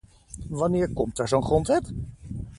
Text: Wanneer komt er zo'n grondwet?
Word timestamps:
Wanneer 0.49 0.93
komt 0.93 1.19
er 1.19 1.27
zo'n 1.27 1.43
grondwet? 1.43 1.91